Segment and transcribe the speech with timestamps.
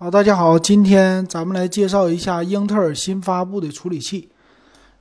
[0.00, 4.28] 好，大家好，今天咱们来介绍一下英特尔新发布的处理器。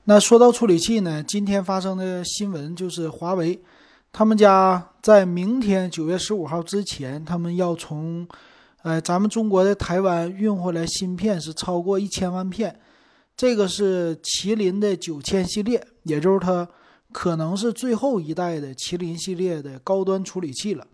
[0.05, 3.61] 那说到处理器呢，今天发生的新闻就是华为，
[4.11, 8.27] 他们家在明天九月十五号之前，他们要从，
[8.81, 12.79] 呃，咱们中国的台湾运回来芯片是超过一千万片，
[13.35, 16.67] 这个是麒麟的九千系列，也就是它
[17.11, 20.87] 可能是最后一代的麒麟系列的高端处理器了。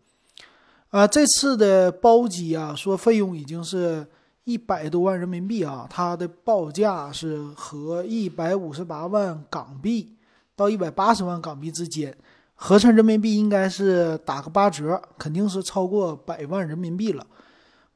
[0.93, 4.05] 啊，这次的包机啊，说费用已经是
[4.43, 10.15] 一百多万人民币啊，它的报价是和一百五十八万港币
[10.55, 12.15] 到一百八十万港币之间，
[12.53, 17.25] 合成人民币应该是打个八折，肯定是超过百万人民币了。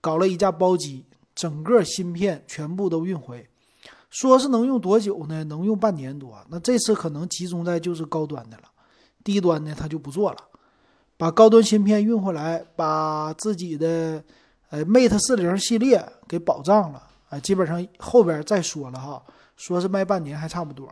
[0.01, 1.05] 搞了一架包机，
[1.35, 3.47] 整个芯片全部都运回，
[4.09, 5.43] 说是能用多久呢？
[5.43, 6.35] 能用半年多。
[6.49, 8.63] 那这次可能集中在就是高端的了，
[9.23, 10.37] 低端的他就不做了。
[11.17, 14.23] 把高端芯片运回来，把自己的
[14.69, 19.21] 呃 Mate 四零系列给保障了啊，基本上后边再说了哈，
[19.55, 20.87] 说是卖半年还差不多。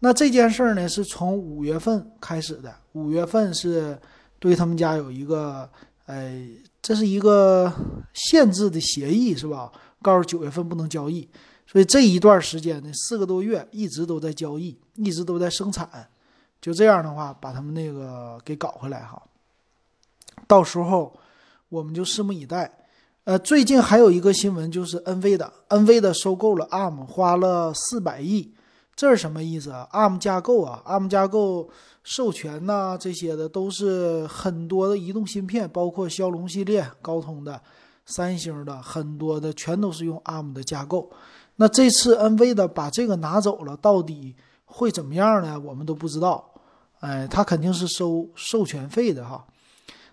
[0.00, 4.00] 那这件事儿呢，是从五月份开始的，五月份是
[4.38, 5.68] 对他们家有一个
[6.06, 6.48] 呃，
[6.80, 7.70] 这是一个
[8.14, 9.70] 限制的协议是吧？
[10.00, 11.28] 告诉九月份不能交易，
[11.66, 16.08] 所以这一段时间呢，四个多月一直都在交易，一直都在生产，
[16.60, 19.20] 就这样的话把他们那个给搞回来哈。
[20.48, 21.16] 到时候
[21.68, 22.68] 我们就拭目以待。
[23.24, 28.54] 呃，最近还有一个新闻，就是 NV 的 NV 的收购了 ARM，花了四百亿，
[28.96, 31.68] 这是什么意思啊？ARM 架构啊，ARM 架构
[32.02, 37.60] 授权呐，这些的都是很多的移动芯片，包括骁龙系列、高通的、
[38.06, 41.10] 三星的，很多的全都是用 ARM 的架构。
[41.56, 45.60] 那这次 NV 的把这个拿走了，到底会怎么样呢？
[45.60, 46.42] 我们都不知道。
[47.00, 49.44] 哎，他肯定是收授权费的哈。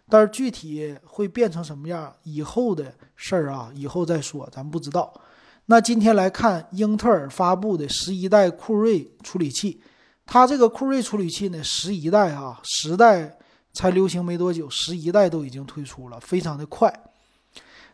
[0.08, 5.14] 但是具体会变成什么样，以后的事儿啊，以后再说，咱不知道。
[5.66, 9.82] 那今天来看英特尔发布的十一代酷睿处理器，
[10.26, 13.36] 它这个酷睿处理器呢，十一代啊，十代
[13.74, 16.94] 才流行没多久，十一代都已经推出了，非常的快。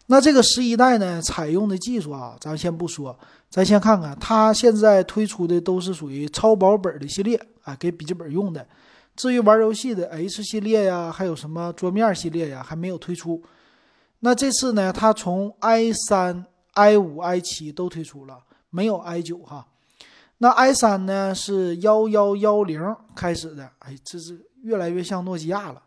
[0.08, 3.18] 那这个十一代呢，采用的技术啊，咱先不说，
[3.50, 8.68] 咱先看看它现在推出的都是属于超薄本的系列啊，给笔记本用的。
[9.16, 13.44] 至于玩游戏的 H 系列呀，还有什么桌面系列呀，还没有推出。
[14.22, 18.40] 那这次呢，它从 i 三、i 五、i 七都推出了，
[18.70, 19.68] 没有 i 九哈。
[20.38, 22.82] 那 i 三呢是幺幺幺零
[23.14, 25.84] 开始的，哎，这是越来越像诺基亚了。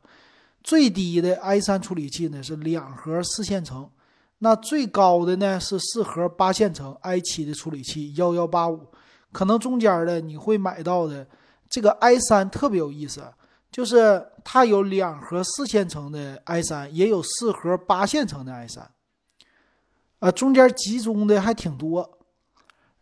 [0.63, 3.89] 最低的 i 三处理器呢是两核四线程，
[4.39, 8.81] 那最高的呢是四核八线程 i 七的处理器幺幺八五，
[9.33, 11.27] 可能中间的你会买到的。
[11.75, 13.21] 这个 i 三特别有意思，
[13.69, 18.89] 就是它有两核四线程的 i 三，也有四核八线程的 i 三，
[20.21, 22.09] 啊，中间集中的还挺多。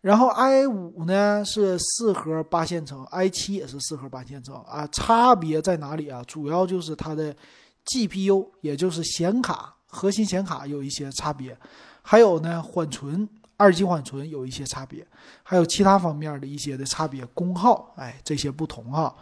[0.00, 6.24] 然后 i 五呢是四核八线程，i 七也是四核八线程啊，差别在哪里啊？
[6.26, 7.36] 主要就是它的
[7.84, 11.54] GPU，也就是显卡，核心显卡有一些差别，
[12.00, 13.28] 还有呢缓存。
[13.62, 15.06] 二级缓存有一些差别，
[15.44, 19.14] 还有其他方面的一些的差别，功耗，哎，这些不同哈。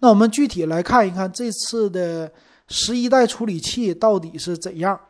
[0.00, 2.30] 那我们具体来看一看这次的
[2.68, 5.00] 十一代处理器到底是怎样。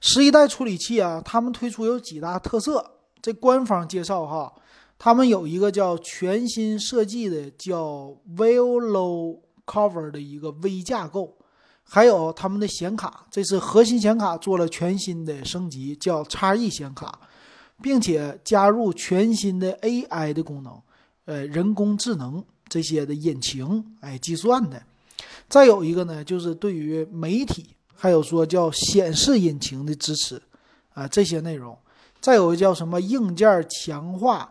[0.00, 2.92] 十一代处理器啊，他们推出有几大特色。
[3.20, 4.50] 这官方介绍哈，
[4.98, 11.36] 他们有一个叫全新设计的叫 Velo Cover 的一个微架构。
[11.94, 17.20] 还有他们的显卡，这是核心显卡做了全新的升级，叫叉 E 显卡，
[17.82, 20.80] 并且加入全新的 AI 的功能，
[21.26, 24.82] 呃，人工智能这些的引擎，哎，计算的。
[25.50, 30.40] 再有一个呢，就是对于媒体，还有说叫显示引擎的支持，
[30.94, 31.76] 啊，这些内容。
[32.22, 34.50] 再有叫什么硬件强化，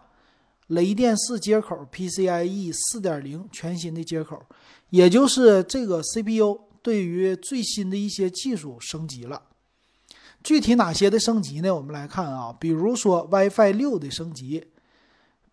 [0.68, 4.40] 雷电四接口 PCIe 四点零全新的接口，
[4.92, 6.60] 也就是这个 CPU。
[6.82, 9.42] 对于最新的一些技术升级了，
[10.44, 11.74] 具体哪些的升级呢？
[11.74, 14.66] 我们来看啊，比如说 WiFi 六的升级，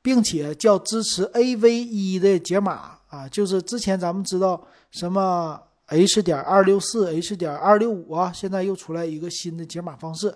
[0.01, 10.35] 并且叫支持 AV 一的解码啊，就是之前咱们知道什么 H 点二六四、H 点二六五啊，现在又出来一个新的解码方式，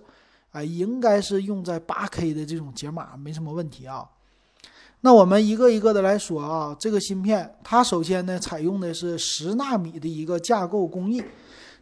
[0.51, 4.09] 啊，应该是用在八 K 的这种解码没什么问题啊。
[5.05, 11.21] 那我们一个一个的来说啊，这个芯片它首先呢采用的是十纳米的一个架构工艺，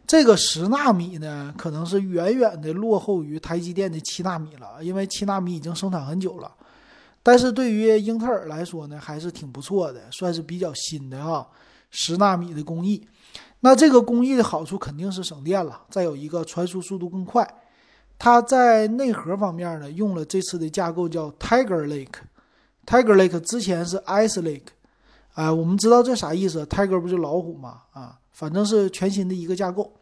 [0.07, 6.51] 这个十纳米呢可能是远远的落后于台积电的七纳米了，因为七纳米已经生产很久了。
[7.21, 11.47] 但是对于英特尔来说呢，还是挺不错的，算是比较新的哈，
[11.91, 13.07] 十纳米的工艺。
[13.59, 17.47] 那这个工艺的好处肯定是省电了，再有一个传输速度更快。
[18.17, 22.07] 它在内核方面呢，用了这次的架构叫 Tiger Lake。
[22.85, 24.67] Tiger Lake 之前是 Ice Lake，
[25.33, 27.83] 啊，我们知道这啥意思？Tiger 不就老虎吗？
[27.91, 29.93] 啊，反正是全新的一个架构，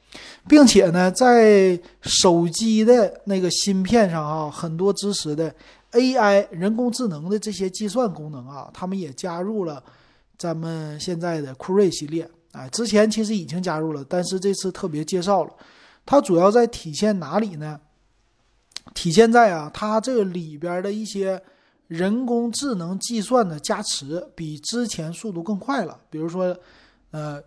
[0.48, 5.54] 并且呢，在手机的那个芯片上啊，很多支持的
[5.92, 9.84] AI 人工智能的这些计算功能啊，他们也加入了
[10.38, 12.28] 咱们现在的酷睿系列。
[12.54, 15.52] 哎，之前其实已经加入了，但是这次特别介绍了。
[16.06, 17.80] 它主要在体现哪里呢？
[18.96, 21.40] 体现在啊，它这里边的一些。
[21.90, 26.56] 人工智能计算的加持比之前速度更快了，比如说，
[27.10, 27.42] 呃，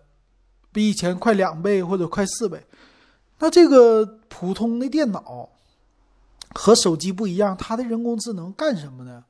[0.69, 2.61] 比以前快两倍或者快四倍。
[3.39, 5.47] 那这个普通的电脑
[6.53, 9.23] 和手机不一样，它的人工智能干什么呢？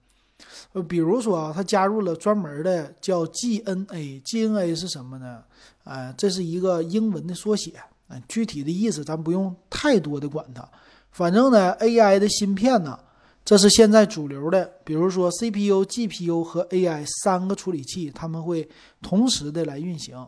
[0.72, 5.44] 呃，比如说啊，它加入了专门的叫 GNA，GNA 是什么呢？
[5.84, 7.74] 呃，这是一个英文的缩写，
[8.08, 10.68] 呃，具体的意思咱不用太多的管它，
[11.12, 12.98] 反正呢，AI 的芯片呢。
[13.46, 18.70] 这是现在主流的，比如说 CPU、GPU 和 AI 三个处理器，他们会
[19.02, 20.26] 同时的来运行。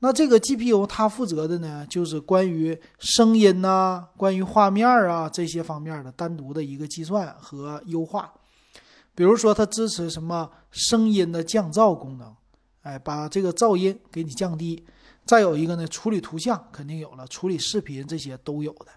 [0.00, 8.30] 那这个 GPU 它负责的呢，就是关于声音呐、关于画面啊这些方面的单独的一个计算和优化。
[9.14, 12.34] 比如说它支持什么声音的降噪功能，
[12.82, 14.84] 哎，把这个噪音给你降低。
[15.24, 18.88] 再有一个呢，处理图像肯定有了，处理视频这些都有的。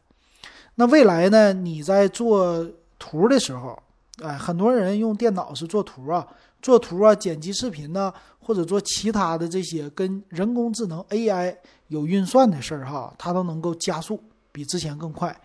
[0.75, 2.69] 那未来呢，你在做。
[2.97, 3.77] 图的时候，
[4.23, 6.25] 哎，很多人用电脑是做图啊，
[6.61, 11.55] 做图啊，剪辑视频呢，或者做其他的这些跟人工智能 AI
[11.89, 14.21] 有运算的事儿哈，它都能够加速，
[14.51, 15.35] 比之前更快。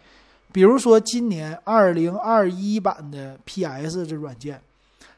[0.53, 4.61] 比如说今年二零二一版的 PS 这软件，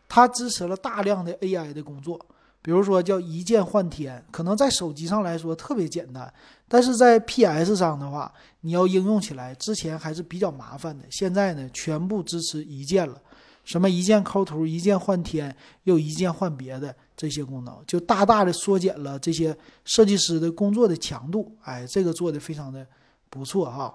[0.08, 2.20] 它支持了大量的 AI 的工作。
[2.62, 6.32] 比如说叫一键换天，可能在手机上来说特别简单，
[6.68, 11.04] 但是在 PS 上的话，你要应用起来之前还是比较麻烦的。
[11.10, 13.20] 现在呢，全部支持一键了，
[13.64, 21.52] 什么一键抠图、一键换天，又一键换别的这些功能，就大大的缩减了这些设计师的工作的强度。
[21.62, 22.86] 哎，这个做的非常的
[23.28, 23.92] 不错哈。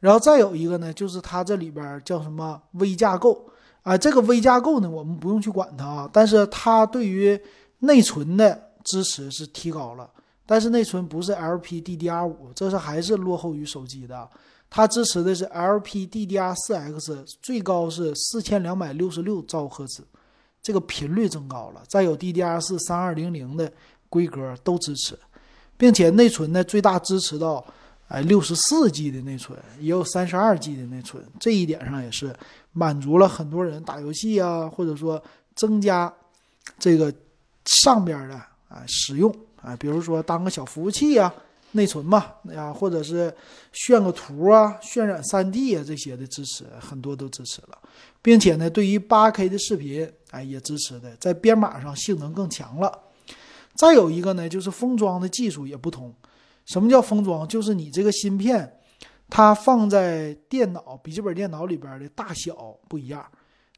[0.00, 3.48] 然后再有一个呢，就是它这里边叫什么微架构
[3.84, 3.96] 啊？
[3.96, 7.40] 这个微架构呢，我们不用去管它啊，但是它对于
[7.84, 10.08] 内存的支持是提高了，
[10.46, 14.28] 但是内存不是 LPDDR5，这是还是落后于手机的。
[14.70, 20.04] 它支持的是 LPDDR4X，最高是四千两百六十六兆赫兹，
[20.62, 21.82] 这个频率增高了。
[21.88, 23.70] 再有 DDR4 三二零零的
[24.08, 25.18] 规格都支持，
[25.76, 27.64] 并且内存呢最大支持到
[28.06, 32.32] 哎六十四 G 的内存，也有三十二 G 的内存，这一点上也是
[32.70, 35.20] 满足了很多人打游戏啊，或者说
[35.56, 36.14] 增加
[36.78, 37.12] 这个。
[37.64, 38.34] 上边的
[38.68, 41.32] 啊使用啊，比如说当个小服务器啊，
[41.72, 43.32] 内存嘛呀，或者是
[43.72, 47.78] 炫个图啊、渲染 3D 啊这些的支持，很多都支持了，
[48.20, 52.92] 并且呢，对于 8K 的视频哎也支持的，在编码上性能更强了。
[53.74, 56.12] 再有一个呢，就是封装的技术也不同。
[56.66, 57.46] 什么叫封装？
[57.46, 58.80] 就是你这个芯片，
[59.30, 63.24] 它放在电脑、笔记本电脑里边的大小不一样。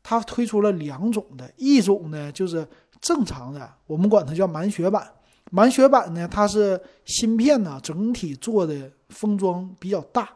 [0.02, 2.66] 它推出了两种的，一种呢就是。
[3.04, 5.06] 正常的，我们管它叫满血版。
[5.50, 10.30] 满血版呢，它是芯片呢整体做的封装比较大，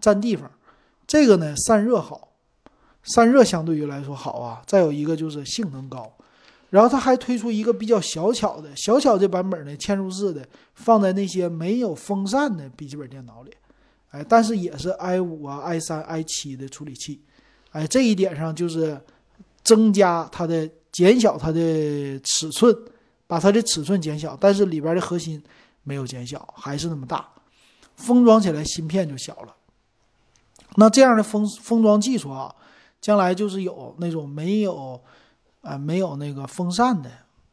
[0.00, 0.50] 占地方。
[1.06, 2.32] 这个呢散热好，
[3.04, 4.60] 散热相对于来说好啊。
[4.66, 6.12] 再有一个就是性能高。
[6.70, 10.44] 然后它还推出一个比较小巧的小巧的版本呢，嵌入式的，
[10.74, 13.52] 放在那些没有风扇的笔记本电脑里。
[14.10, 17.22] 哎，但是也是 i 五啊、i 三、i 七的处理器。
[17.70, 19.00] 哎，这一点上就是
[19.62, 20.68] 增加它的。
[20.98, 22.76] 减小它的尺寸，
[23.28, 25.40] 把它的尺寸减小，但是里边的核心
[25.84, 27.24] 没有减小，还是那么大，
[27.94, 29.54] 封装起来芯片就小了。
[30.74, 32.52] 那这样的封封装技术啊，
[33.00, 35.00] 将来就是有那种没有
[35.60, 37.08] 啊没有那个风扇的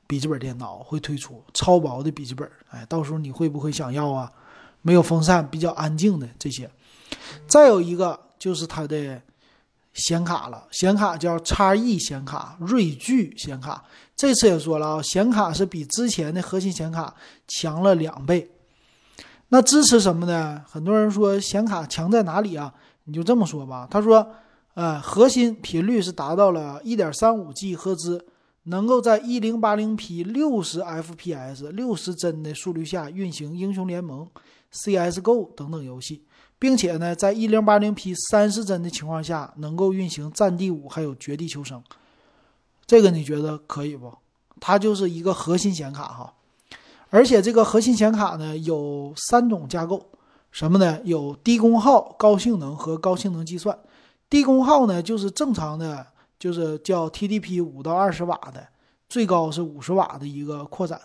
[0.07, 4.31] 笔记本电脑会推出超薄的笔记本，哎，到时候你会不会想要啊？
[4.81, 6.67] 没有风扇，比较安静的这些。
[7.45, 9.21] 再有一个就是它的。
[9.95, 13.83] 显卡了，显卡叫叉 E 显卡，锐炬显卡。
[14.15, 17.15] 这次也说了啊，显卡是比之前的核心显卡
[17.47, 18.51] 强了两倍。
[19.49, 20.63] 那支持什么呢？
[20.67, 22.73] 很多人说显卡强在哪里啊？
[23.05, 23.87] 你就这么说吧。
[23.89, 24.27] 他说，
[24.73, 28.25] 呃，核心频率是达到了一点三五 G 赫兹，
[28.63, 34.27] 能够在一零八零 P 六十 FPS 六十帧的速率下运行英雄联盟、
[34.73, 36.25] CS:GO 等等游戏。
[36.65, 41.79] 并且呢，在一零八零 P 三十帧的情况下，能够运行《战地五》还有《绝地求生》，
[42.87, 44.11] 这个你觉得可以不？
[44.59, 46.33] 它就是一个核心显卡哈，
[47.11, 50.07] 而且这个核心显卡呢有三种架构，
[50.49, 50.99] 什么呢？
[51.03, 53.77] 有低功耗、高性能和高性能计算。
[54.27, 56.07] 低功耗呢就是正常的，
[56.39, 58.67] 就是叫 TDP 五到二十瓦的，
[59.07, 60.99] 最高是五十瓦的一个扩展。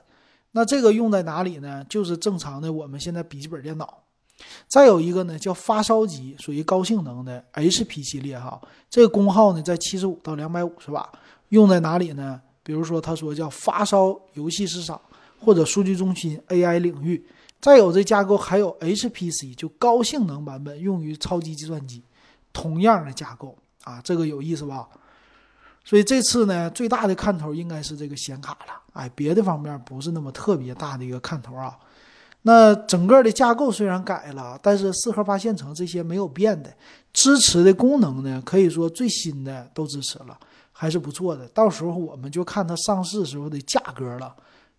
[0.53, 1.85] 那这个用在哪里呢？
[1.87, 3.99] 就是正常的我们现在笔记本电脑。
[4.69, 11.09] 再有一个呢叫发烧级，属于高性能的 HP 系列哈，这个功耗呢在七十五到两百五十瓦，
[11.49, 12.41] 用在哪里呢？
[12.63, 15.01] 比如说他说叫发烧游戏市场
[15.41, 17.27] 或者数据中心 AI 领域。
[17.61, 22.03] 再有这架构还有 HPC，就高性能版本用于超级计算机，
[22.55, 23.55] 同样的架构
[23.85, 24.89] 啊，这个有意思吧？
[25.85, 31.77] 所以这次呢，最大的看头应该是这个显卡了，哎，别的方面不是那么特别大的一个看头啊。
[32.43, 36.73] 那整个的架构虽然改了，但是四核八线程这些没有变的，
[37.13, 40.39] 支持的功能呢，可以说最新的都支持了，
[40.73, 41.47] 还是不错的。
[41.49, 44.35] 到时候我们就看它上市时候的价格了。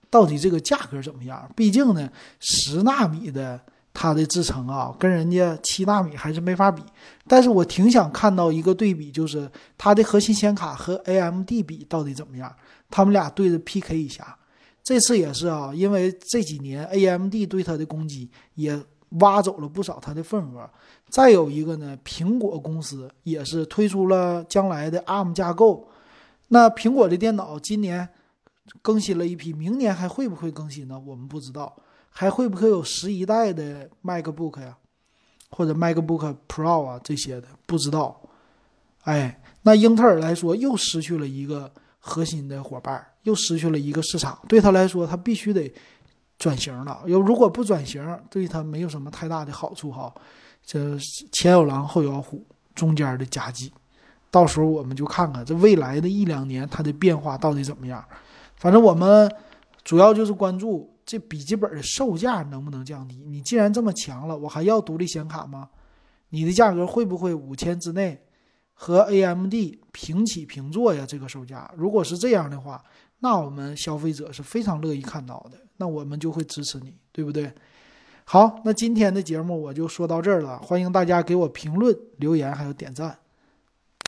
[0.09, 1.49] 到底这个价格怎么样？
[1.55, 3.57] 毕竟呢，十纳米的
[3.93, 6.81] 它的制程啊，跟人家七纳米还是没法比。
[7.27, 12.53] 但是我挺想看到一个对比，就是它的核心显卡和 AMD 比到底怎么样，
[12.89, 14.35] 他们俩对着 PK 一下。
[14.83, 18.77] 这次也是啊，因为这几年 AMD 对它的攻击也
[19.19, 20.69] 挖走了不少它的份额。
[21.09, 25.87] 再有一个呢，苹果公司也是推出了将来的 ARM 架构。
[26.47, 28.09] 那苹果的电脑今年。
[28.81, 30.97] 更新了一批，明年还会不会更新呢？
[31.05, 31.75] 我们不知道，
[32.09, 34.77] 还会不会有十一代的 MacBook 呀，
[35.49, 38.21] 或者 MacBook Pro 啊这些的，不知道。
[39.01, 41.69] 哎，那英特尔来说又失去了一个
[41.99, 45.71] 核心的伙伴，又失去了一个市场，对他来说，他必须得
[46.37, 47.03] 转型了。
[47.07, 50.13] 要如果不转型，对他没有什么太大的好处哈。
[50.63, 50.97] 这
[51.31, 53.71] 前有狼后有虎，中间的夹击，
[54.29, 58.03] 到时候我们就看看这未来的一两年它的变化到底怎么样。
[58.55, 59.31] 反正我们
[59.83, 63.23] 主要就是关注这笔记本的售价能不能降低。
[63.27, 65.67] 你既然这么强了，我还要独立显卡吗？
[66.29, 68.21] 你的价格会不会五千之内
[68.73, 69.53] 和 AMD
[69.91, 71.03] 平起平坐呀？
[71.07, 72.83] 这个售价，如果是这样的话，
[73.21, 77.51] 那我们消费者是非常乐意看到的，那我们就会支持你，对不对？
[78.25, 83.17] 好，那今天的节目我就说到这儿了，欢迎大家给我评论、留言还有点赞。